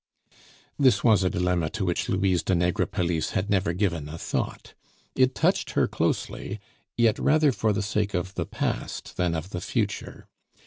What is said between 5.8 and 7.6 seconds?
closely, yet rather